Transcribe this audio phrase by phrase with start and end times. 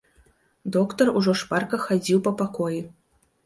[0.75, 2.85] Доктар ужо шпарка хадзіў па пакоі.